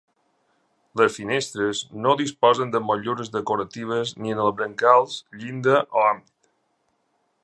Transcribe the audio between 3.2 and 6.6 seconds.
decoratives ni en els brancals, llinda o ampit.